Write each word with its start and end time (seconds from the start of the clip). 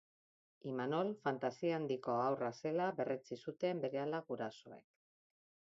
Imanol 0.69 1.11
fantasia 1.25 1.75
handiko 1.81 2.15
haurra 2.23 2.49
zela 2.65 2.89
berretsi 3.01 3.41
zuten 3.47 3.85
berehala 3.87 4.25
gurasoek. 4.33 4.89